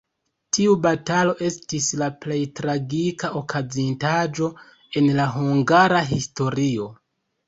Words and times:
Tiu 0.57 0.71
batalo 0.83 1.33
estis 1.49 1.89
la 2.01 2.07
plej 2.23 2.37
tragika 2.59 3.29
okazintaĵo 3.41 4.47
en 5.03 5.11
la 5.21 5.27
hungara 5.35 6.01
historio. 6.13 6.89